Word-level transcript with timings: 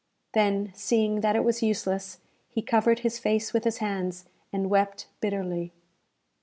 Then, 0.33 0.71
seeing 0.73 1.21
that 1.21 1.35
it 1.35 1.43
was 1.43 1.61
useless, 1.61 2.17
he 2.49 2.63
covered 2.63 3.01
his 3.01 3.19
face 3.19 3.53
with 3.53 3.65
his 3.65 3.77
hands, 3.77 4.25
and 4.51 4.67
wept 4.67 5.05
bitterly. 5.19 5.73